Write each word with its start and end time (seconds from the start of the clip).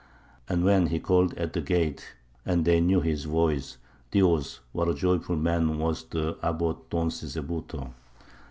And 0.49 0.63
when 0.65 0.87
he 0.87 0.99
called 0.99 1.35
at 1.35 1.53
the 1.53 1.61
gate 1.61 2.15
and 2.43 2.65
they 2.65 2.81
knew 2.81 3.01
his 3.01 3.25
voice, 3.25 3.77
Dios! 4.09 4.59
what 4.71 4.89
a 4.89 4.95
joyful 4.95 5.35
man 5.35 5.77
was 5.77 6.05
the 6.05 6.39
Abbot 6.41 6.89
Don 6.89 7.11
Sisebuto! 7.11 7.93